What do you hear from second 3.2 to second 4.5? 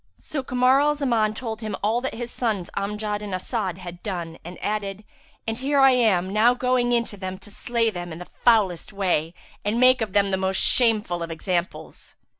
and As'ad had done